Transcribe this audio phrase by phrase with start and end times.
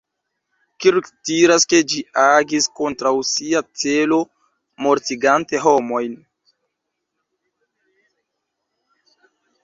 [0.83, 4.17] Kirk diras, ke ĝi agis kontraŭ sia celo
[4.85, 6.15] mortigante homojn.